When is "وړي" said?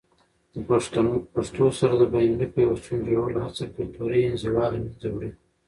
5.11-5.31